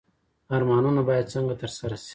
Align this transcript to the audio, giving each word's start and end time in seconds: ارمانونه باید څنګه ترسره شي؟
ارمانونه 0.55 1.01
باید 1.07 1.31
څنګه 1.33 1.53
ترسره 1.61 1.97
شي؟ 2.03 2.09